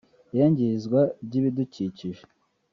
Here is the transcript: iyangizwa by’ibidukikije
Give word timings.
iyangizwa 0.33 0.99
by’ibidukikije 1.25 2.21